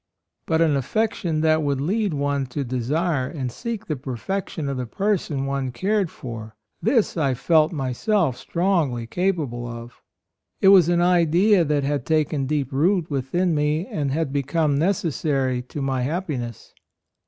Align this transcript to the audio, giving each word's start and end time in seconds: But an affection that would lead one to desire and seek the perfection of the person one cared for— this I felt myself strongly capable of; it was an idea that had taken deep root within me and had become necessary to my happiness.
But 0.47 0.61
an 0.61 0.75
affection 0.75 1.41
that 1.41 1.61
would 1.61 1.79
lead 1.79 2.11
one 2.15 2.47
to 2.47 2.63
desire 2.63 3.27
and 3.27 3.51
seek 3.51 3.85
the 3.85 3.95
perfection 3.95 4.67
of 4.67 4.75
the 4.77 4.87
person 4.87 5.45
one 5.45 5.71
cared 5.71 6.09
for— 6.09 6.55
this 6.81 7.17
I 7.17 7.35
felt 7.35 7.71
myself 7.71 8.35
strongly 8.35 9.05
capable 9.05 9.67
of; 9.67 10.01
it 10.59 10.69
was 10.69 10.89
an 10.89 11.01
idea 11.01 11.63
that 11.65 11.83
had 11.83 12.07
taken 12.07 12.47
deep 12.47 12.71
root 12.71 13.11
within 13.11 13.53
me 13.53 13.85
and 13.85 14.09
had 14.09 14.33
become 14.33 14.79
necessary 14.79 15.61
to 15.69 15.83
my 15.83 16.01
happiness. 16.01 16.73